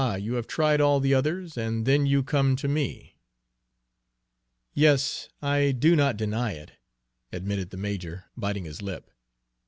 You 0.19 0.33
have 0.33 0.47
tried 0.47 0.81
all 0.81 0.99
the 0.99 1.13
others, 1.13 1.55
and 1.55 1.85
then 1.85 2.07
you 2.07 2.23
come 2.23 2.55
to 2.55 2.67
me!" 2.67 3.19
"Yes, 4.73 5.29
I 5.43 5.73
do 5.73 5.95
not 5.95 6.17
deny 6.17 6.53
it," 6.53 6.71
admitted 7.31 7.69
the 7.69 7.77
major, 7.77 8.25
biting 8.35 8.65
his 8.65 8.81
lip. 8.81 9.11